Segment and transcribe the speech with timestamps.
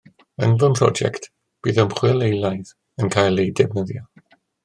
[0.45, 1.27] Yn fy mhrosiect
[1.67, 2.73] bydd ymchwil eilaidd
[3.05, 4.09] yn cael ei defnyddio